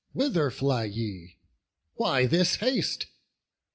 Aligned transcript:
whither 0.13 0.49
fly 0.49 0.83
ye? 0.85 1.37
why 1.93 2.25
this 2.25 2.55
haste? 2.55 3.05